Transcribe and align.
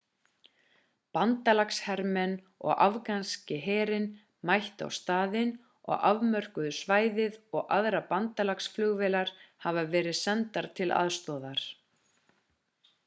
bandalagshermenn 1.15 2.31
og 2.69 2.79
afganski 2.85 3.57
herinn 3.65 4.07
mættu 4.51 4.87
á 4.87 4.89
staðinn 4.99 5.51
og 5.93 5.99
afmörkuðu 6.09 6.71
svæðið 6.79 7.37
og 7.59 7.71
aðrar 7.77 8.07
bandalagsflugvélar 8.15 9.33
hafa 9.67 9.83
verið 9.97 10.17
sendar 10.23 10.69
til 10.81 10.89
aðstoðar 11.03 11.67